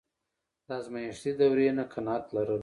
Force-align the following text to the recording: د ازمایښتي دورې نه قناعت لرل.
د 0.67 0.69
ازمایښتي 0.79 1.31
دورې 1.39 1.69
نه 1.77 1.83
قناعت 1.93 2.25
لرل. 2.35 2.59